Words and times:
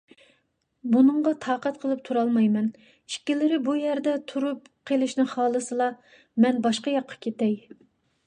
بۇنىڭغا 0.93 1.33
تاقەت 1.43 1.75
قىلىپ 1.83 1.99
تۇرالمايمەن، 2.07 2.71
ئىككىلىرى 2.87 3.59
بۇ 3.67 3.75
يەردە 3.81 4.15
تۇرۇپ 4.33 4.65
قېلىشنى 4.91 5.25
خالىسىلا، 5.35 5.91
مەن 6.47 6.61
باشقا 6.67 6.95
ياققا 6.97 7.21
كېتەي! 7.27 7.55